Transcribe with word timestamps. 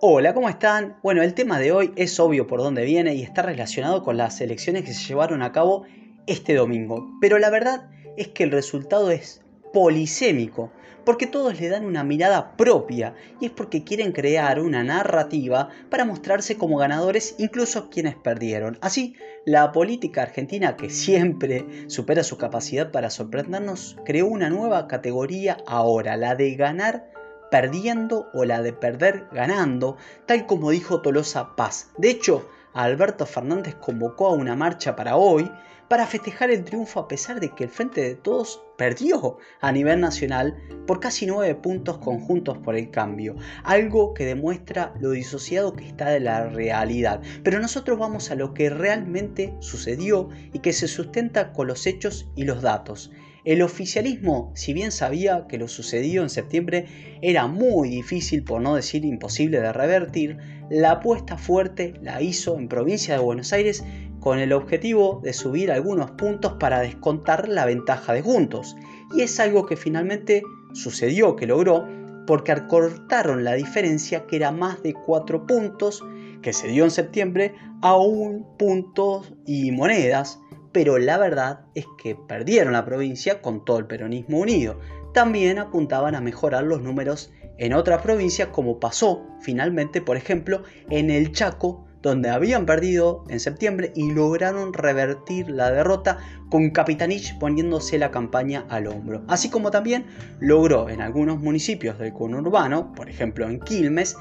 Hola, 0.00 0.32
¿cómo 0.32 0.48
están? 0.48 0.96
Bueno, 1.02 1.24
el 1.24 1.34
tema 1.34 1.58
de 1.58 1.72
hoy 1.72 1.92
es 1.96 2.20
obvio 2.20 2.46
por 2.46 2.60
dónde 2.60 2.84
viene 2.84 3.16
y 3.16 3.22
está 3.24 3.42
relacionado 3.42 4.04
con 4.04 4.16
las 4.16 4.40
elecciones 4.40 4.84
que 4.84 4.94
se 4.94 5.08
llevaron 5.08 5.42
a 5.42 5.50
cabo 5.50 5.86
este 6.28 6.54
domingo. 6.54 7.18
Pero 7.20 7.40
la 7.40 7.50
verdad 7.50 7.90
es 8.16 8.28
que 8.28 8.44
el 8.44 8.52
resultado 8.52 9.10
es 9.10 9.42
polisémico, 9.72 10.70
porque 11.04 11.26
todos 11.26 11.60
le 11.60 11.68
dan 11.68 11.84
una 11.84 12.04
mirada 12.04 12.56
propia 12.56 13.14
y 13.40 13.46
es 13.46 13.50
porque 13.50 13.82
quieren 13.82 14.12
crear 14.12 14.60
una 14.60 14.84
narrativa 14.84 15.70
para 15.90 16.04
mostrarse 16.04 16.56
como 16.56 16.76
ganadores 16.76 17.34
incluso 17.38 17.90
quienes 17.90 18.14
perdieron. 18.14 18.78
Así, 18.80 19.16
la 19.46 19.72
política 19.72 20.22
argentina, 20.22 20.76
que 20.76 20.90
siempre 20.90 21.66
supera 21.88 22.22
su 22.22 22.38
capacidad 22.38 22.92
para 22.92 23.10
sorprendernos, 23.10 23.96
creó 24.04 24.28
una 24.28 24.48
nueva 24.48 24.86
categoría 24.86 25.56
ahora, 25.66 26.16
la 26.16 26.36
de 26.36 26.54
ganar 26.54 27.17
perdiendo 27.50 28.28
o 28.34 28.44
la 28.44 28.62
de 28.62 28.72
perder 28.72 29.26
ganando, 29.32 29.96
tal 30.26 30.46
como 30.46 30.70
dijo 30.70 31.00
Tolosa 31.00 31.56
Paz. 31.56 31.90
De 31.96 32.10
hecho, 32.10 32.48
Alberto 32.74 33.26
Fernández 33.26 33.74
convocó 33.74 34.28
a 34.28 34.32
una 34.32 34.54
marcha 34.54 34.94
para 34.94 35.16
hoy 35.16 35.50
para 35.88 36.06
festejar 36.06 36.50
el 36.50 36.64
triunfo 36.64 37.00
a 37.00 37.08
pesar 37.08 37.40
de 37.40 37.54
que 37.54 37.64
el 37.64 37.70
Frente 37.70 38.02
de 38.02 38.14
Todos 38.14 38.62
perdió 38.76 39.38
a 39.60 39.72
nivel 39.72 40.00
nacional 40.00 40.56
por 40.86 41.00
casi 41.00 41.26
nueve 41.26 41.54
puntos 41.54 41.98
conjuntos 41.98 42.58
por 42.58 42.76
el 42.76 42.90
cambio, 42.90 43.36
algo 43.64 44.14
que 44.14 44.26
demuestra 44.26 44.94
lo 45.00 45.10
disociado 45.10 45.72
que 45.72 45.86
está 45.86 46.10
de 46.10 46.20
la 46.20 46.48
realidad. 46.48 47.22
Pero 47.42 47.58
nosotros 47.58 47.98
vamos 47.98 48.30
a 48.30 48.34
lo 48.34 48.54
que 48.54 48.70
realmente 48.70 49.54
sucedió 49.60 50.28
y 50.52 50.60
que 50.60 50.72
se 50.72 50.88
sustenta 50.88 51.52
con 51.52 51.66
los 51.66 51.86
hechos 51.86 52.28
y 52.36 52.44
los 52.44 52.62
datos. 52.62 53.10
El 53.44 53.62
oficialismo, 53.62 54.52
si 54.54 54.72
bien 54.72 54.90
sabía 54.90 55.46
que 55.48 55.58
lo 55.58 55.68
sucedido 55.68 56.22
en 56.22 56.28
septiembre 56.28 56.86
era 57.22 57.46
muy 57.46 57.88
difícil, 57.88 58.42
por 58.42 58.60
no 58.60 58.74
decir 58.74 59.04
imposible 59.04 59.60
de 59.60 59.72
revertir, 59.72 60.38
la 60.70 60.92
apuesta 60.92 61.38
fuerte 61.38 61.94
la 62.02 62.20
hizo 62.20 62.58
en 62.58 62.68
provincia 62.68 63.14
de 63.14 63.20
Buenos 63.20 63.52
Aires 63.52 63.84
con 64.20 64.40
el 64.40 64.52
objetivo 64.52 65.20
de 65.22 65.32
subir 65.32 65.70
algunos 65.70 66.10
puntos 66.10 66.54
para 66.58 66.80
descontar 66.80 67.48
la 67.48 67.64
ventaja 67.64 68.12
de 68.12 68.22
Juntos. 68.22 68.76
Y 69.16 69.22
es 69.22 69.38
algo 69.38 69.66
que 69.66 69.76
finalmente 69.76 70.42
sucedió, 70.72 71.36
que 71.36 71.46
logró, 71.46 71.86
porque 72.26 72.52
acortaron 72.52 73.44
la 73.44 73.54
diferencia 73.54 74.26
que 74.26 74.36
era 74.36 74.52
más 74.52 74.82
de 74.82 74.92
4 74.92 75.46
puntos 75.46 76.04
que 76.42 76.52
se 76.52 76.68
dio 76.68 76.84
en 76.84 76.90
septiembre 76.90 77.54
a 77.80 77.96
un 77.96 78.44
punto 78.58 79.24
y 79.46 79.70
monedas 79.70 80.38
pero 80.72 80.98
la 80.98 81.18
verdad 81.18 81.60
es 81.74 81.86
que 82.02 82.14
perdieron 82.14 82.72
la 82.72 82.84
provincia 82.84 83.40
con 83.40 83.64
todo 83.64 83.78
el 83.78 83.86
peronismo 83.86 84.38
unido. 84.38 84.78
También 85.14 85.58
apuntaban 85.58 86.14
a 86.14 86.20
mejorar 86.20 86.64
los 86.64 86.82
números 86.82 87.32
en 87.58 87.72
otras 87.72 88.02
provincias 88.02 88.48
como 88.48 88.78
pasó 88.78 89.26
finalmente, 89.40 90.00
por 90.00 90.16
ejemplo, 90.16 90.62
en 90.90 91.10
el 91.10 91.32
Chaco, 91.32 91.84
donde 92.02 92.30
habían 92.30 92.64
perdido 92.64 93.24
en 93.28 93.40
septiembre 93.40 93.92
y 93.96 94.12
lograron 94.12 94.72
revertir 94.72 95.50
la 95.50 95.70
derrota 95.70 96.18
con 96.48 96.70
Capitanich 96.70 97.36
poniéndose 97.38 97.98
la 97.98 98.10
campaña 98.10 98.64
al 98.68 98.86
hombro. 98.86 99.24
Así 99.26 99.50
como 99.50 99.70
también 99.70 100.06
logró 100.38 100.88
en 100.88 101.00
algunos 101.00 101.40
municipios 101.40 101.98
del 101.98 102.12
conurbano, 102.12 102.92
por 102.94 103.10
ejemplo 103.10 103.48
en 103.48 103.58
Quilmes, 103.60 104.16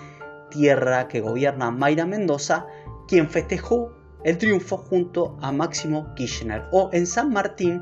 tierra 0.50 1.08
que 1.08 1.22
gobierna 1.22 1.70
Mayra 1.70 2.06
Mendoza, 2.06 2.66
quien 3.08 3.30
festejó 3.30 3.92
el 4.28 4.38
triunfo 4.38 4.76
junto 4.76 5.38
a 5.42 5.54
Máximo 5.54 6.14
Kirchner 6.14 6.66
o 6.74 6.90
en 6.92 7.08
San 7.08 7.32
Martín 7.32 7.82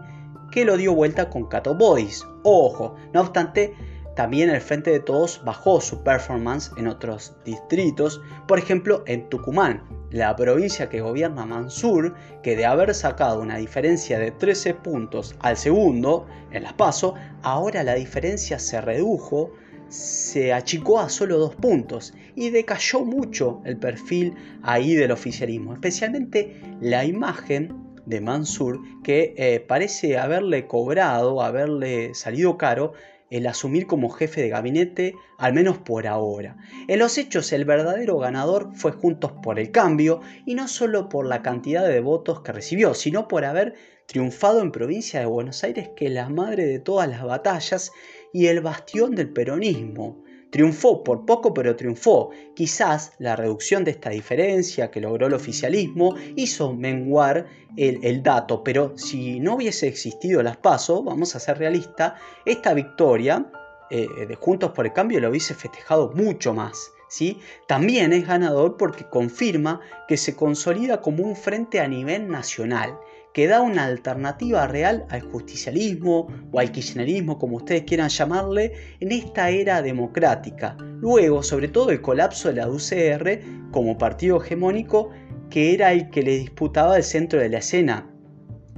que 0.51 0.63
lo 0.63 0.77
dio 0.77 0.93
vuelta 0.93 1.27
con 1.27 1.47
Cato 1.47 1.73
Boys. 1.73 2.23
Ojo, 2.43 2.95
no 3.13 3.21
obstante, 3.21 3.73
también 4.15 4.51
el 4.51 4.61
Frente 4.61 4.91
de 4.91 4.99
Todos 4.99 5.41
bajó 5.43 5.81
su 5.81 6.03
performance 6.03 6.71
en 6.77 6.87
otros 6.87 7.35
distritos, 7.43 8.21
por 8.47 8.59
ejemplo 8.59 9.03
en 9.07 9.27
Tucumán, 9.27 9.81
la 10.11 10.35
provincia 10.35 10.87
que 10.87 11.01
gobierna 11.01 11.47
Mansur, 11.47 12.13
que 12.43 12.55
de 12.55 12.67
haber 12.67 12.93
sacado 12.93 13.41
una 13.41 13.57
diferencia 13.57 14.19
de 14.19 14.29
13 14.29 14.75
puntos 14.75 15.35
al 15.39 15.57
segundo 15.57 16.27
en 16.51 16.61
las 16.61 16.73
PASO, 16.73 17.15
ahora 17.41 17.81
la 17.81 17.95
diferencia 17.95 18.59
se 18.59 18.79
redujo 18.81 19.51
se 19.89 20.53
achicó 20.53 20.99
a 20.99 21.09
solo 21.09 21.37
dos 21.37 21.55
puntos 21.55 22.13
y 22.35 22.49
decayó 22.49 23.05
mucho 23.05 23.61
el 23.65 23.77
perfil 23.77 24.33
ahí 24.63 24.95
del 24.95 25.11
oficialismo, 25.11 25.73
especialmente 25.73 26.61
la 26.81 27.05
imagen 27.05 27.85
de 28.05 28.21
Mansur 28.21 28.79
que 29.03 29.33
eh, 29.37 29.59
parece 29.59 30.17
haberle 30.17 30.67
cobrado, 30.67 31.41
haberle 31.41 32.13
salido 32.13 32.57
caro 32.57 32.93
el 33.29 33.47
asumir 33.47 33.87
como 33.87 34.09
jefe 34.09 34.41
de 34.41 34.49
gabinete, 34.49 35.15
al 35.37 35.53
menos 35.53 35.79
por 35.79 36.07
ahora. 36.07 36.57
En 36.87 36.99
los 36.99 37.17
hechos, 37.17 37.51
el 37.53 37.65
verdadero 37.65 38.19
ganador 38.19 38.69
fue 38.75 38.91
Juntos 38.91 39.33
por 39.43 39.59
el 39.59 39.71
Cambio, 39.71 40.21
y 40.45 40.53
no 40.55 40.67
solo 40.67 41.09
por 41.09 41.25
la 41.25 41.41
cantidad 41.41 41.87
de 41.87 41.99
votos 42.01 42.41
que 42.41 42.51
recibió, 42.51 42.93
sino 42.93 43.27
por 43.27 43.43
haber 43.43 43.73
triunfado 44.05 44.61
en 44.61 44.71
provincia 44.71 45.19
de 45.19 45.25
Buenos 45.25 45.63
Aires, 45.63 45.89
que 45.95 46.05
es 46.05 46.11
la 46.11 46.29
madre 46.29 46.65
de 46.65 46.79
todas 46.79 47.09
las 47.09 47.23
batallas 47.23 47.91
y 48.35 48.47
el 48.47 48.59
bastión 48.59 49.15
del 49.15 49.29
peronismo. 49.29 50.21
Triunfó 50.49 51.05
por 51.05 51.25
poco, 51.25 51.53
pero 51.53 51.77
triunfó. 51.77 52.31
Quizás 52.53 53.13
la 53.17 53.37
reducción 53.37 53.85
de 53.85 53.91
esta 53.91 54.09
diferencia 54.09 54.91
que 54.91 54.99
logró 54.99 55.27
el 55.27 55.33
oficialismo 55.33 56.15
hizo 56.35 56.73
menguar 56.73 57.45
el, 57.77 58.21
dato, 58.23 58.61
pero 58.61 58.97
si 58.97 59.39
no 59.39 59.55
hubiese 59.55 59.87
existido 59.87 60.43
las 60.43 60.57
PASO, 60.57 61.01
vamos 61.01 61.33
a 61.33 61.39
ser 61.39 61.59
realistas, 61.59 62.19
esta 62.45 62.73
victoria 62.73 63.49
eh, 63.89 64.05
de 64.27 64.35
Juntos 64.35 64.71
por 64.71 64.85
el 64.85 64.91
Cambio 64.91 65.21
lo 65.21 65.29
hubiese 65.29 65.53
festejado 65.53 66.11
mucho 66.13 66.53
más. 66.53 66.91
¿sí? 67.07 67.39
También 67.69 68.11
es 68.11 68.27
ganador 68.27 68.75
porque 68.75 69.05
confirma 69.05 69.79
que 70.09 70.17
se 70.17 70.35
consolida 70.35 70.99
como 70.99 71.23
un 71.23 71.37
frente 71.37 71.79
a 71.79 71.87
nivel 71.87 72.27
nacional 72.27 72.99
que 73.35 73.47
da 73.47 73.61
una 73.61 73.83
alternativa 73.83 74.65
real 74.65 75.05
al 75.09 75.19
justicialismo 75.19 76.27
o 76.53 76.59
al 76.61 76.71
kirchnerismo, 76.71 77.37
como 77.37 77.57
ustedes 77.57 77.83
quieran 77.83 78.07
llamarle, 78.07 78.71
en 79.01 79.11
esta 79.11 79.49
era 79.49 79.81
democrática. 79.81 80.77
Luego, 81.01 81.43
sobre 81.43 81.67
todo, 81.67 81.89
el 81.89 81.99
colapso 81.99 82.47
de 82.47 82.55
la 82.55 82.69
UCR 82.69 83.41
como 83.71 83.97
partido 83.97 84.41
hegemónico, 84.41 85.09
que 85.49 85.73
era 85.73 85.91
el 85.91 86.09
que 86.11 86.23
le 86.23 86.37
disputaba 86.37 86.95
el 86.95 87.03
centro 87.03 87.41
de 87.41 87.49
la 87.49 87.57
escena 87.57 88.09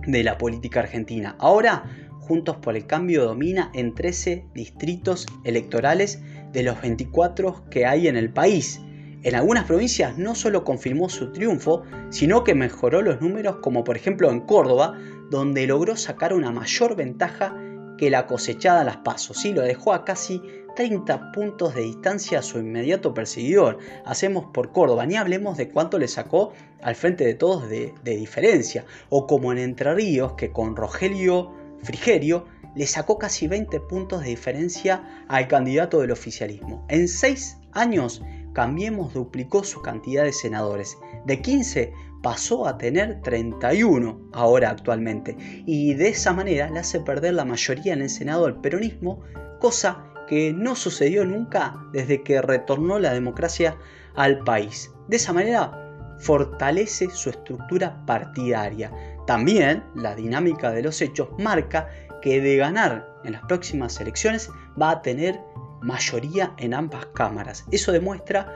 de 0.07 0.23
la 0.23 0.39
política 0.39 0.79
argentina. 0.79 1.35
Ahora, 1.37 1.83
Juntos 2.19 2.57
por 2.57 2.75
el 2.75 2.87
Cambio 2.87 3.25
domina 3.25 3.71
en 3.75 3.93
13 3.93 4.47
distritos 4.55 5.27
electorales 5.45 6.19
de 6.51 6.63
los 6.63 6.81
24 6.81 7.63
que 7.69 7.85
hay 7.85 8.07
en 8.07 8.17
el 8.17 8.33
país 8.33 8.81
en 9.27 9.35
algunas 9.35 9.65
provincias 9.65 10.17
no 10.17 10.35
solo 10.35 10.63
confirmó 10.63 11.09
su 11.09 11.33
triunfo, 11.33 11.83
sino 12.11 12.45
que 12.45 12.55
mejoró 12.55 13.01
los 13.01 13.19
números 13.19 13.57
como 13.57 13.83
por 13.83 13.97
ejemplo 13.97 14.31
en 14.31 14.39
Córdoba, 14.39 14.97
donde 15.29 15.67
logró 15.67 15.97
sacar 15.97 16.33
una 16.33 16.53
mayor 16.53 16.95
ventaja 16.95 17.53
que 17.97 18.09
la 18.09 18.25
cosechada 18.25 18.81
a 18.81 18.83
las 18.85 18.97
pasos, 18.97 19.35
¿sí? 19.41 19.51
lo 19.51 19.63
dejó 19.63 19.91
a 19.91 20.05
casi 20.05 20.41
30 20.77 21.33
puntos 21.33 21.75
de 21.75 21.81
distancia 21.81 22.39
a 22.39 22.41
su 22.41 22.59
inmediato 22.59 23.13
perseguidor. 23.13 23.79
Hacemos 24.05 24.45
por 24.53 24.71
Córdoba, 24.71 25.05
ni 25.05 25.17
hablemos 25.17 25.57
de 25.57 25.67
cuánto 25.67 25.99
le 25.99 26.07
sacó 26.07 26.53
al 26.81 26.95
frente 26.95 27.25
de 27.25 27.33
todos 27.33 27.67
de, 27.67 27.93
de 28.05 28.15
diferencia, 28.15 28.85
o 29.09 29.27
como 29.27 29.51
en 29.51 29.57
Entre 29.57 29.93
Ríos, 29.93 30.35
que 30.37 30.53
con 30.53 30.77
Rogelio 30.77 31.51
Frigerio 31.83 32.45
le 32.75 32.87
sacó 32.87 33.17
casi 33.17 33.49
20 33.49 33.81
puntos 33.81 34.21
de 34.21 34.29
diferencia 34.29 35.25
al 35.27 35.49
candidato 35.49 35.99
del 35.99 36.11
oficialismo. 36.11 36.85
En 36.87 37.09
6 37.09 37.57
años 37.73 38.21
Cambiemos 38.57 39.13
duplicó 39.13 39.63
su 39.63 39.83
cantidad 39.83 40.23
de 40.23 40.33
senadores. 40.33 40.97
De 41.25 41.43
15 41.43 41.93
pasó 42.23 42.65
a 42.67 42.79
tener 42.79 43.21
31 43.21 44.31
ahora 44.33 44.71
actualmente. 44.71 45.37
Y 45.67 45.93
de 45.93 46.07
esa 46.07 46.33
manera 46.33 46.67
le 46.67 46.79
hace 46.79 46.99
perder 46.99 47.35
la 47.35 47.45
mayoría 47.45 47.93
en 47.93 48.01
el 48.01 48.09
Senado 48.09 48.47
al 48.47 48.59
peronismo, 48.59 49.21
cosa 49.59 50.05
que 50.27 50.53
no 50.53 50.75
sucedió 50.75 51.23
nunca 51.23 51.77
desde 51.93 52.23
que 52.23 52.41
retornó 52.41 52.97
la 52.97 53.13
democracia 53.13 53.77
al 54.15 54.39
país. 54.39 54.91
De 55.07 55.17
esa 55.17 55.33
manera 55.33 56.15
fortalece 56.17 57.11
su 57.11 57.29
estructura 57.29 58.03
partidaria. 58.07 58.91
También 59.27 59.83
la 59.93 60.15
dinámica 60.15 60.71
de 60.71 60.81
los 60.81 60.99
hechos 60.99 61.29
marca 61.37 61.89
que 62.23 62.41
de 62.41 62.57
ganar 62.57 63.07
en 63.23 63.33
las 63.33 63.43
próximas 63.43 64.01
elecciones 64.01 64.49
va 64.81 64.89
a 64.89 65.01
tener 65.03 65.39
mayoría 65.81 66.53
en 66.57 66.73
ambas 66.73 67.07
cámaras. 67.07 67.65
Eso 67.71 67.91
demuestra 67.91 68.53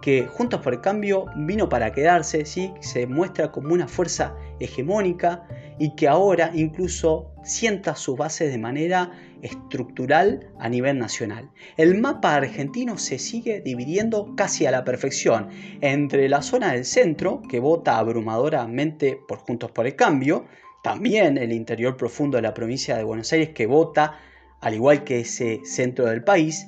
que 0.00 0.26
Juntos 0.26 0.60
por 0.60 0.74
el 0.74 0.80
Cambio 0.80 1.26
vino 1.36 1.68
para 1.68 1.92
quedarse, 1.92 2.44
¿sí? 2.44 2.72
se 2.80 3.06
muestra 3.06 3.52
como 3.52 3.74
una 3.74 3.86
fuerza 3.86 4.34
hegemónica 4.58 5.46
y 5.78 5.94
que 5.94 6.08
ahora 6.08 6.50
incluso 6.54 7.32
sienta 7.42 7.94
sus 7.94 8.16
bases 8.16 8.52
de 8.52 8.58
manera 8.58 9.12
estructural 9.42 10.50
a 10.58 10.68
nivel 10.68 10.98
nacional. 10.98 11.50
El 11.76 11.98
mapa 11.98 12.34
argentino 12.34 12.98
se 12.98 13.18
sigue 13.18 13.60
dividiendo 13.60 14.34
casi 14.36 14.66
a 14.66 14.70
la 14.70 14.84
perfección 14.84 15.48
entre 15.80 16.28
la 16.28 16.42
zona 16.42 16.72
del 16.72 16.84
centro, 16.84 17.42
que 17.48 17.60
vota 17.60 17.98
abrumadoramente 17.98 19.18
por 19.26 19.38
Juntos 19.38 19.70
por 19.70 19.86
el 19.86 19.96
Cambio, 19.96 20.46
también 20.82 21.38
el 21.38 21.52
interior 21.52 21.96
profundo 21.96 22.36
de 22.36 22.42
la 22.42 22.54
provincia 22.54 22.96
de 22.96 23.04
Buenos 23.04 23.32
Aires, 23.32 23.50
que 23.50 23.66
vota 23.66 24.18
al 24.60 24.74
igual 24.74 25.04
que 25.04 25.20
ese 25.20 25.60
centro 25.64 26.06
del 26.06 26.22
país, 26.24 26.66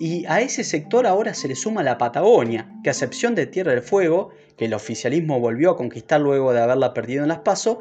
Y 0.00 0.26
a 0.26 0.40
ese 0.40 0.62
sector 0.62 1.08
ahora 1.08 1.34
se 1.34 1.48
le 1.48 1.56
suma 1.56 1.82
la 1.82 1.98
Patagonia, 1.98 2.70
que 2.84 2.90
a 2.90 2.92
excepción 2.92 3.34
de 3.34 3.46
Tierra 3.46 3.72
del 3.72 3.82
Fuego, 3.82 4.30
que 4.56 4.66
el 4.66 4.74
oficialismo 4.74 5.40
volvió 5.40 5.70
a 5.72 5.76
conquistar 5.76 6.20
luego 6.20 6.52
de 6.52 6.60
haberla 6.60 6.94
perdido 6.94 7.24
en 7.24 7.28
las 7.28 7.40
PASO, 7.40 7.80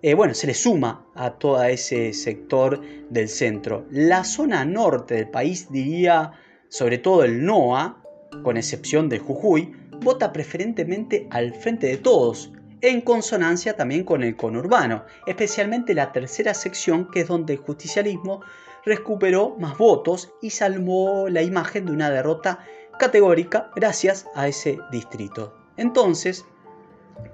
eh, 0.00 0.14
bueno, 0.14 0.32
se 0.32 0.46
le 0.46 0.54
suma 0.54 1.06
a 1.14 1.32
todo 1.32 1.62
ese 1.62 2.14
sector 2.14 2.80
del 3.10 3.28
centro. 3.28 3.86
La 3.90 4.24
zona 4.24 4.64
norte 4.64 5.14
del 5.14 5.28
país, 5.28 5.70
diría 5.70 6.32
sobre 6.70 6.96
todo 6.96 7.22
el 7.22 7.44
NOA, 7.44 8.02
con 8.42 8.56
excepción 8.56 9.10
de 9.10 9.18
Jujuy, 9.18 9.76
vota 10.00 10.32
preferentemente 10.32 11.28
al 11.30 11.54
frente 11.54 11.86
de 11.86 11.98
todos, 11.98 12.50
en 12.80 13.02
consonancia 13.02 13.76
también 13.76 14.04
con 14.04 14.24
el 14.24 14.36
conurbano, 14.36 15.04
especialmente 15.26 15.94
la 15.94 16.12
tercera 16.12 16.54
sección 16.54 17.08
que 17.10 17.20
es 17.20 17.28
donde 17.28 17.52
el 17.52 17.58
justicialismo 17.60 18.40
recuperó 18.84 19.56
más 19.58 19.78
votos 19.78 20.32
y 20.40 20.50
salvó 20.50 21.28
la 21.28 21.42
imagen 21.42 21.86
de 21.86 21.92
una 21.92 22.10
derrota 22.10 22.60
categórica 22.98 23.70
gracias 23.74 24.26
a 24.34 24.48
ese 24.48 24.78
distrito. 24.90 25.54
Entonces, 25.76 26.44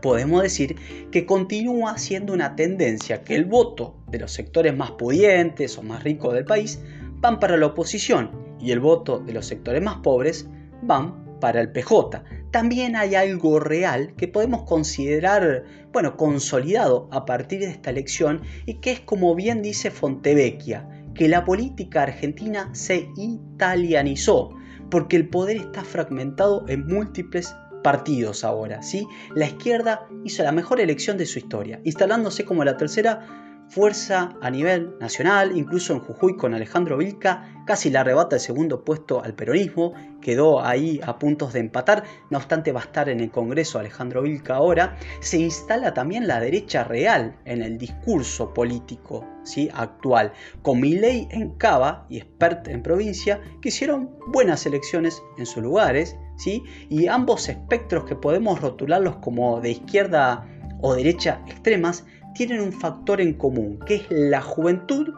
podemos 0.00 0.42
decir 0.42 0.76
que 1.10 1.26
continúa 1.26 1.98
siendo 1.98 2.32
una 2.32 2.56
tendencia 2.56 3.24
que 3.24 3.34
el 3.34 3.44
voto 3.44 3.96
de 4.08 4.18
los 4.18 4.32
sectores 4.32 4.76
más 4.76 4.92
pudientes 4.92 5.78
o 5.78 5.82
más 5.82 6.04
ricos 6.04 6.34
del 6.34 6.44
país 6.44 6.80
van 7.20 7.40
para 7.40 7.56
la 7.56 7.66
oposición 7.66 8.30
y 8.60 8.72
el 8.72 8.80
voto 8.80 9.18
de 9.18 9.32
los 9.32 9.46
sectores 9.46 9.82
más 9.82 9.96
pobres 9.98 10.48
van 10.82 11.38
para 11.40 11.60
el 11.60 11.70
PJ. 11.70 12.22
También 12.50 12.96
hay 12.96 13.14
algo 13.14 13.60
real 13.60 14.14
que 14.16 14.28
podemos 14.28 14.62
considerar, 14.62 15.64
bueno, 15.92 16.16
consolidado 16.16 17.08
a 17.12 17.24
partir 17.24 17.60
de 17.60 17.70
esta 17.70 17.90
elección 17.90 18.42
y 18.66 18.74
que 18.74 18.92
es 18.92 19.00
como 19.00 19.34
bien 19.34 19.62
dice 19.62 19.90
Fontevecchia, 19.90 20.97
que 21.18 21.28
la 21.28 21.44
política 21.44 22.04
argentina 22.04 22.70
se 22.72 23.10
italianizó, 23.16 24.54
porque 24.88 25.16
el 25.16 25.28
poder 25.28 25.56
está 25.56 25.82
fragmentado 25.82 26.64
en 26.68 26.86
múltiples 26.86 27.56
partidos 27.82 28.44
ahora, 28.44 28.82
¿sí? 28.82 29.04
La 29.34 29.46
izquierda 29.46 30.06
hizo 30.24 30.44
la 30.44 30.52
mejor 30.52 30.80
elección 30.80 31.18
de 31.18 31.26
su 31.26 31.40
historia, 31.40 31.80
instalándose 31.82 32.44
como 32.44 32.64
la 32.64 32.76
tercera 32.76 33.47
fuerza 33.68 34.36
a 34.40 34.50
nivel 34.50 34.94
nacional, 34.98 35.56
incluso 35.56 35.92
en 35.92 36.00
Jujuy 36.00 36.36
con 36.36 36.54
Alejandro 36.54 36.96
Vilca, 36.96 37.62
casi 37.66 37.90
le 37.90 37.98
arrebata 37.98 38.36
el 38.36 38.40
segundo 38.40 38.82
puesto 38.82 39.22
al 39.22 39.34
peronismo, 39.34 39.92
quedó 40.22 40.64
ahí 40.64 41.00
a 41.04 41.18
puntos 41.18 41.52
de 41.52 41.60
empatar, 41.60 42.02
no 42.30 42.38
obstante 42.38 42.72
va 42.72 42.80
a 42.80 42.84
estar 42.84 43.08
en 43.10 43.20
el 43.20 43.30
Congreso 43.30 43.78
Alejandro 43.78 44.22
Vilca 44.22 44.56
ahora, 44.56 44.96
se 45.20 45.38
instala 45.38 45.92
también 45.92 46.26
la 46.26 46.40
derecha 46.40 46.84
real 46.84 47.36
en 47.44 47.62
el 47.62 47.76
discurso 47.76 48.54
político 48.54 49.26
¿sí? 49.44 49.68
actual, 49.74 50.32
con 50.62 50.80
Milei 50.80 51.28
en 51.30 51.50
Cava 51.56 52.06
y 52.08 52.18
Expert 52.18 52.68
en 52.68 52.82
provincia, 52.82 53.40
que 53.60 53.68
hicieron 53.68 54.10
buenas 54.28 54.64
elecciones 54.64 55.22
en 55.36 55.44
sus 55.44 55.62
lugares, 55.62 56.16
¿sí? 56.38 56.62
y 56.88 57.06
ambos 57.06 57.50
espectros 57.50 58.04
que 58.04 58.16
podemos 58.16 58.60
rotularlos 58.60 59.16
como 59.16 59.60
de 59.60 59.72
izquierda 59.72 60.46
o 60.80 60.94
derecha 60.94 61.42
extremas, 61.46 62.04
tienen 62.38 62.60
un 62.60 62.72
factor 62.72 63.20
en 63.20 63.34
común, 63.34 63.80
que 63.84 63.96
es 63.96 64.06
la 64.10 64.40
juventud 64.40 65.12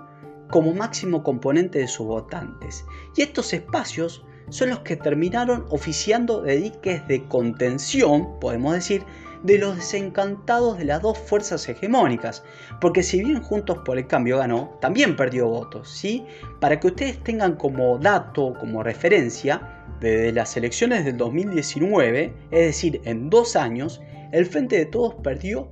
como 0.48 0.72
máximo 0.72 1.22
componente 1.22 1.78
de 1.78 1.86
sus 1.86 2.06
votantes. 2.06 2.86
Y 3.14 3.20
estos 3.20 3.52
espacios 3.52 4.24
son 4.48 4.70
los 4.70 4.78
que 4.78 4.96
terminaron 4.96 5.66
oficiando 5.68 6.40
de 6.40 6.56
diques 6.56 7.06
de 7.08 7.28
contención, 7.28 8.40
podemos 8.40 8.72
decir, 8.72 9.04
de 9.42 9.58
los 9.58 9.76
desencantados 9.76 10.78
de 10.78 10.86
las 10.86 11.02
dos 11.02 11.18
fuerzas 11.18 11.68
hegemónicas, 11.68 12.42
porque 12.80 13.02
si 13.02 13.22
bien 13.22 13.42
Juntos 13.42 13.80
por 13.84 13.98
el 13.98 14.06
Cambio 14.06 14.38
ganó, 14.38 14.78
también 14.80 15.14
perdió 15.14 15.46
votos, 15.46 15.90
¿sí? 15.90 16.24
Para 16.58 16.80
que 16.80 16.86
ustedes 16.86 17.22
tengan 17.22 17.56
como 17.56 17.98
dato, 17.98 18.54
como 18.58 18.82
referencia, 18.82 19.84
desde 20.00 20.32
las 20.32 20.56
elecciones 20.56 21.04
del 21.04 21.18
2019, 21.18 22.34
es 22.50 22.66
decir, 22.66 23.02
en 23.04 23.28
dos 23.28 23.56
años, 23.56 24.00
el 24.32 24.46
Frente 24.46 24.78
de 24.78 24.86
Todos 24.86 25.16
perdió 25.22 25.68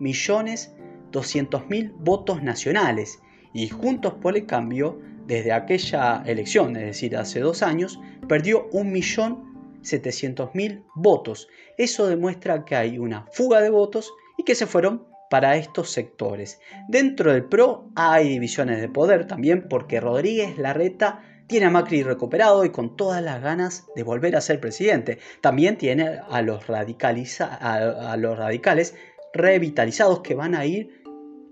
5.200.000 0.00 1.92
votos 1.98 2.42
nacionales 2.42 3.20
y 3.52 3.68
Juntos 3.68 4.14
por 4.14 4.34
el 4.36 4.46
Cambio, 4.46 4.98
desde 5.26 5.52
aquella 5.52 6.22
elección, 6.26 6.74
es 6.76 6.86
decir, 6.86 7.16
hace 7.16 7.40
dos 7.40 7.62
años, 7.62 8.00
perdió 8.28 8.70
1.700.000 8.70 10.84
votos. 10.94 11.48
Eso 11.76 12.06
demuestra 12.06 12.64
que 12.64 12.76
hay 12.76 12.98
una 12.98 13.26
fuga 13.32 13.60
de 13.60 13.68
votos 13.70 14.12
y 14.36 14.44
que 14.44 14.54
se 14.54 14.66
fueron 14.66 15.08
para 15.30 15.56
estos 15.56 15.90
sectores. 15.90 16.60
Dentro 16.88 17.32
del 17.32 17.44
PRO 17.44 17.90
hay 17.94 18.28
divisiones 18.28 18.80
de 18.80 18.88
poder 18.88 19.26
también 19.26 19.68
porque 19.68 20.00
Rodríguez 20.00 20.58
Larreta 20.58 21.22
tiene 21.46 21.66
a 21.66 21.70
Macri 21.70 22.02
recuperado 22.02 22.64
y 22.64 22.70
con 22.70 22.96
todas 22.96 23.22
las 23.22 23.42
ganas 23.42 23.86
de 23.96 24.02
volver 24.02 24.36
a 24.36 24.40
ser 24.40 24.60
presidente. 24.60 25.18
También 25.40 25.78
tiene 25.78 26.18
a 26.28 26.42
los, 26.42 26.64
a 26.68 28.16
los 28.16 28.38
radicales 28.38 28.94
revitalizados 29.32 30.20
que 30.20 30.34
van 30.34 30.54
a 30.54 30.64
ir 30.66 31.02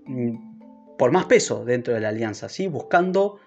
mm, 0.05 0.97
por 0.97 1.11
más 1.11 1.25
peso 1.25 1.63
dentro 1.63 1.93
de 1.93 1.99
la 1.99 2.09
alianza, 2.09 2.49
¿sí? 2.49 2.67
buscando 2.67 3.39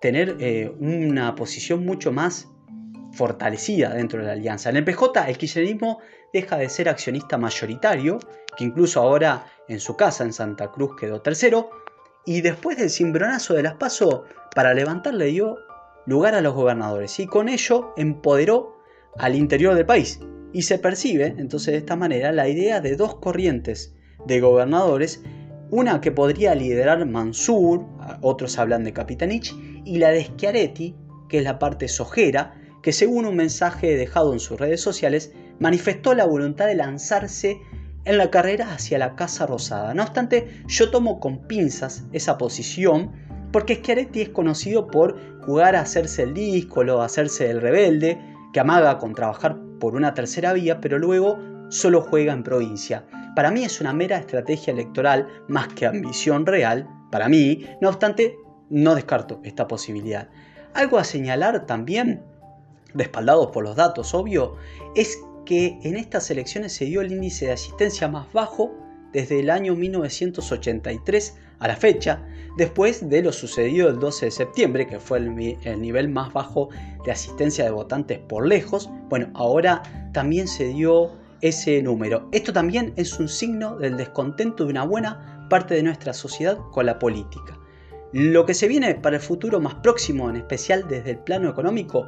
tener 0.00 0.36
eh, 0.40 0.72
una 0.80 1.34
posición 1.34 1.84
mucho 1.84 2.12
más 2.12 2.48
fortalecida 3.12 3.94
dentro 3.94 4.20
de 4.20 4.26
la 4.26 4.32
alianza. 4.32 4.70
En 4.70 4.76
el 4.76 4.84
PJ 4.84 5.28
el 5.28 5.38
kirchnerismo 5.38 6.00
deja 6.32 6.56
de 6.56 6.68
ser 6.68 6.88
accionista 6.88 7.38
mayoritario, 7.38 8.18
que 8.56 8.64
incluso 8.64 9.00
ahora 9.00 9.46
en 9.68 9.80
su 9.80 9.96
casa 9.96 10.24
en 10.24 10.32
Santa 10.32 10.70
Cruz 10.70 10.96
quedó 10.98 11.20
tercero, 11.20 11.70
y 12.26 12.40
después 12.40 12.76
del 12.76 12.90
cimbronazo 12.90 13.54
de 13.54 13.62
las 13.62 13.74
PASO, 13.74 14.24
para 14.54 14.74
levantar 14.74 15.14
le 15.14 15.26
dio 15.26 15.58
lugar 16.06 16.34
a 16.34 16.40
los 16.40 16.54
gobernadores 16.54 17.18
y 17.18 17.26
con 17.26 17.48
ello 17.48 17.92
empoderó 17.96 18.78
al 19.18 19.34
interior 19.34 19.74
del 19.74 19.86
país, 19.86 20.20
y 20.54 20.62
se 20.62 20.78
percibe 20.78 21.34
entonces 21.36 21.72
de 21.72 21.78
esta 21.78 21.96
manera 21.96 22.32
la 22.32 22.48
idea 22.48 22.80
de 22.80 22.96
dos 22.96 23.16
corrientes 23.16 23.92
de 24.24 24.40
gobernadores, 24.40 25.20
una 25.70 26.00
que 26.00 26.12
podría 26.12 26.54
liderar 26.54 27.04
Mansur, 27.04 27.84
otros 28.22 28.58
hablan 28.58 28.84
de 28.84 28.92
Capitanich, 28.92 29.52
y 29.84 29.98
la 29.98 30.10
de 30.10 30.24
Schiaretti, 30.24 30.94
que 31.28 31.38
es 31.38 31.44
la 31.44 31.58
parte 31.58 31.88
sojera, 31.88 32.54
que 32.82 32.92
según 32.92 33.26
un 33.26 33.34
mensaje 33.34 33.96
dejado 33.96 34.32
en 34.32 34.38
sus 34.38 34.58
redes 34.58 34.80
sociales, 34.80 35.32
manifestó 35.58 36.14
la 36.14 36.24
voluntad 36.24 36.68
de 36.68 36.76
lanzarse 36.76 37.58
en 38.04 38.16
la 38.16 38.30
carrera 38.30 38.72
hacia 38.72 38.98
la 38.98 39.16
Casa 39.16 39.46
Rosada. 39.46 39.92
No 39.92 40.04
obstante, 40.04 40.62
yo 40.68 40.90
tomo 40.90 41.18
con 41.18 41.48
pinzas 41.48 42.04
esa 42.12 42.38
posición 42.38 43.10
porque 43.50 43.76
Schiaretti 43.76 44.20
es 44.20 44.28
conocido 44.28 44.86
por 44.86 45.16
jugar 45.42 45.74
a 45.74 45.80
hacerse 45.80 46.22
el 46.22 46.34
díscolo, 46.34 47.02
a 47.02 47.06
hacerse 47.06 47.50
el 47.50 47.60
rebelde, 47.60 48.18
que 48.52 48.60
amaga 48.60 48.98
con 48.98 49.14
trabajar 49.14 49.58
por 49.84 49.96
una 49.96 50.14
tercera 50.14 50.54
vía, 50.54 50.80
pero 50.80 50.98
luego 50.98 51.38
solo 51.68 52.00
juega 52.00 52.32
en 52.32 52.42
provincia. 52.42 53.04
Para 53.36 53.50
mí 53.50 53.64
es 53.64 53.82
una 53.82 53.92
mera 53.92 54.16
estrategia 54.16 54.72
electoral 54.72 55.28
más 55.46 55.68
que 55.74 55.84
ambición 55.84 56.46
real, 56.46 56.88
para 57.10 57.28
mí, 57.28 57.66
no 57.82 57.90
obstante, 57.90 58.38
no 58.70 58.94
descarto 58.94 59.42
esta 59.44 59.68
posibilidad. 59.68 60.30
Algo 60.72 60.96
a 60.96 61.04
señalar 61.04 61.66
también, 61.66 62.22
respaldados 62.94 63.48
por 63.48 63.62
los 63.62 63.76
datos, 63.76 64.14
obvio, 64.14 64.56
es 64.96 65.18
que 65.44 65.78
en 65.82 65.98
estas 65.98 66.30
elecciones 66.30 66.72
se 66.72 66.86
dio 66.86 67.02
el 67.02 67.12
índice 67.12 67.44
de 67.44 67.52
asistencia 67.52 68.08
más 68.08 68.32
bajo 68.32 68.74
desde 69.12 69.40
el 69.40 69.50
año 69.50 69.74
1983 69.74 71.36
a 71.64 71.68
la 71.68 71.76
fecha, 71.76 72.22
después 72.58 73.08
de 73.08 73.22
lo 73.22 73.32
sucedido 73.32 73.88
el 73.88 73.98
12 73.98 74.26
de 74.26 74.30
septiembre, 74.30 74.86
que 74.86 75.00
fue 75.00 75.16
el, 75.16 75.34
nivel 75.80 76.10
más 76.10 76.30
bajo 76.30 76.68
de 77.06 77.10
asistencia 77.10 77.64
de 77.64 77.70
votantes 77.70 78.18
por 78.18 78.46
lejos, 78.46 78.90
bueno, 79.08 79.30
ahora 79.32 79.82
también 80.12 80.46
se 80.46 80.68
dio 80.68 81.12
ese 81.40 81.80
número. 81.80 82.28
Esto 82.32 82.52
también 82.52 82.92
es 82.96 83.18
un 83.18 83.28
signo 83.28 83.78
del 83.78 83.96
descontento 83.96 84.64
de 84.64 84.70
una 84.72 84.84
buena 84.84 85.46
parte 85.48 85.74
de 85.74 85.82
nuestra 85.82 86.12
sociedad 86.12 86.58
con 86.70 86.84
la 86.84 86.98
política. 86.98 87.58
Lo 88.12 88.44
que 88.44 88.52
se 88.52 88.68
viene 88.68 88.94
para 88.96 89.16
el 89.16 89.22
futuro 89.22 89.58
más 89.58 89.76
próximo, 89.76 90.28
en 90.28 90.36
especial 90.36 90.86
desde 90.86 91.12
el 91.12 91.18
plano 91.20 91.48
económico, 91.48 92.06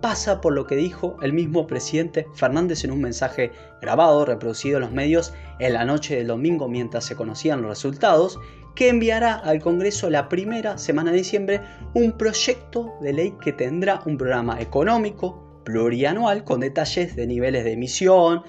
pasa 0.00 0.40
por 0.40 0.52
lo 0.52 0.66
que 0.66 0.76
dijo 0.76 1.16
el 1.22 1.32
mismo 1.32 1.66
presidente 1.66 2.26
Fernández 2.34 2.84
en 2.84 2.92
un 2.92 3.00
mensaje 3.00 3.52
grabado, 3.80 4.24
reproducido 4.24 4.76
en 4.76 4.82
los 4.82 4.92
medios 4.92 5.34
en 5.58 5.74
la 5.74 5.84
noche 5.84 6.16
del 6.16 6.28
domingo 6.28 6.68
mientras 6.68 7.04
se 7.04 7.16
conocían 7.16 7.62
los 7.62 7.70
resultados, 7.70 8.38
que 8.74 8.88
enviará 8.88 9.34
al 9.34 9.60
Congreso 9.60 10.08
la 10.08 10.28
primera 10.28 10.78
semana 10.78 11.10
de 11.10 11.18
diciembre 11.18 11.60
un 11.94 12.12
proyecto 12.12 12.94
de 13.00 13.12
ley 13.12 13.34
que 13.42 13.52
tendrá 13.52 14.00
un 14.06 14.16
programa 14.16 14.60
económico 14.60 15.62
plurianual 15.64 16.44
con 16.44 16.60
detalles 16.60 17.16
de 17.16 17.26
niveles 17.26 17.64
de 17.64 17.72
emisión, 17.72 18.42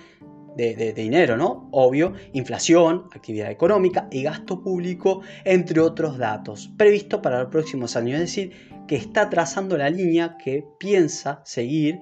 de, 0.60 0.94
dinero, 0.94 1.38
¿no? 1.38 1.70
Obvio, 1.72 2.14
inflación, 2.34 3.06
actividad 3.14 3.50
económica 3.50 4.08
y 4.12 4.24
gasto 4.24 4.62
público, 4.62 5.22
entre 5.46 5.80
otros 5.80 6.18
datos, 6.18 6.70
previsto 6.78 7.22
para 7.22 7.40
los 7.40 7.50
próximos 7.50 7.96
años. 7.96 8.16
Es 8.16 8.22
decir, 8.22 8.52
que 8.88 8.96
está 8.96 9.30
trazando 9.30 9.78
la 9.78 9.90
línea 9.90 10.38
que 10.38 10.66
piensa 10.78 11.42
seguir 11.46 12.02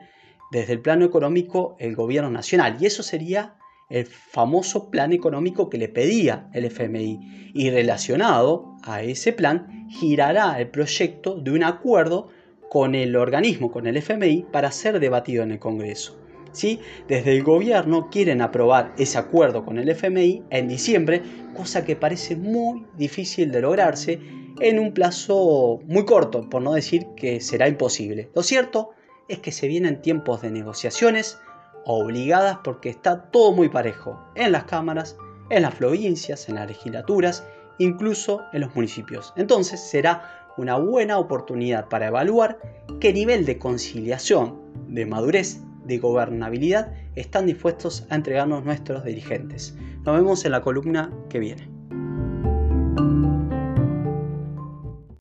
desde 0.51 0.73
el 0.73 0.81
plano 0.81 1.05
económico 1.05 1.75
el 1.79 1.95
gobierno 1.95 2.31
nacional. 2.31 2.77
Y 2.79 2.85
eso 2.87 3.03
sería 3.03 3.55
el 3.89 4.05
famoso 4.05 4.89
plan 4.89 5.13
económico 5.13 5.69
que 5.69 5.77
le 5.77 5.87
pedía 5.87 6.49
el 6.53 6.65
FMI. 6.65 7.51
Y 7.53 7.69
relacionado 7.69 8.75
a 8.83 9.03
ese 9.03 9.33
plan, 9.33 9.87
girará 9.89 10.59
el 10.59 10.69
proyecto 10.69 11.35
de 11.35 11.51
un 11.51 11.63
acuerdo 11.63 12.29
con 12.69 12.95
el 12.95 13.15
organismo, 13.15 13.71
con 13.71 13.87
el 13.87 13.97
FMI, 13.97 14.47
para 14.51 14.71
ser 14.71 14.99
debatido 14.99 15.43
en 15.43 15.51
el 15.51 15.59
Congreso. 15.59 16.26
¿Sí? 16.57 16.79
Desde 17.07 17.33
el 17.37 17.43
gobierno 17.43 18.09
quieren 18.09 18.41
aprobar 18.41 18.91
ese 18.97 19.19
acuerdo 19.19 19.63
con 19.63 19.77
el 19.77 19.89
FMI 19.89 20.43
en 20.49 20.67
diciembre, 20.67 21.21
cosa 21.55 21.85
que 21.85 21.95
parece 21.95 22.35
muy 22.35 22.83
difícil 22.97 23.51
de 23.51 23.61
lograrse 23.61 24.19
en 24.59 24.79
un 24.79 24.91
plazo 24.91 25.81
muy 25.85 26.03
corto, 26.03 26.49
por 26.49 26.63
no 26.63 26.73
decir 26.73 27.05
que 27.15 27.41
será 27.41 27.67
imposible. 27.67 28.31
Lo 28.33 28.41
cierto 28.41 28.89
es 29.27 29.37
que 29.37 29.51
se 29.51 29.67
vienen 29.67 30.01
tiempos 30.01 30.41
de 30.41 30.49
negociaciones 30.49 31.37
obligadas 31.85 32.57
porque 32.63 32.89
está 32.89 33.29
todo 33.29 33.51
muy 33.51 33.69
parejo 33.69 34.19
en 34.33 34.51
las 34.51 34.63
cámaras, 34.63 35.15
en 35.51 35.61
las 35.61 35.75
provincias, 35.75 36.49
en 36.49 36.55
las 36.55 36.67
legislaturas, 36.67 37.45
incluso 37.77 38.41
en 38.51 38.61
los 38.61 38.75
municipios. 38.75 39.31
Entonces 39.37 39.79
será 39.79 40.47
una 40.57 40.75
buena 40.77 41.19
oportunidad 41.19 41.87
para 41.87 42.07
evaluar 42.07 42.57
qué 42.99 43.13
nivel 43.13 43.45
de 43.45 43.59
conciliación, 43.59 44.59
de 44.87 45.05
madurez, 45.05 45.61
de 45.87 45.97
gobernabilidad 45.97 46.93
están 47.15 47.45
dispuestos 47.45 48.05
a 48.09 48.15
entregarnos 48.15 48.63
nuestros 48.65 49.03
dirigentes. 49.03 49.75
Nos 50.03 50.15
vemos 50.15 50.45
en 50.45 50.51
la 50.51 50.61
columna 50.61 51.11
que 51.29 51.39
viene. 51.39 51.76